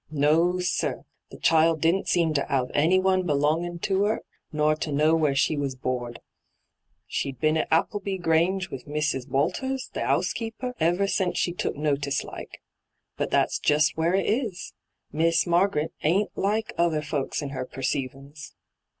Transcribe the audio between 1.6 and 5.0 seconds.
didn't seem to 'ave anyone belongin' to 'er, nor to